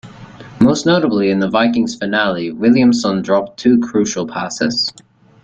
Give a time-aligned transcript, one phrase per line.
[0.59, 4.91] Most notably in the Vikings' finale, Williamson dropped two crucial passes.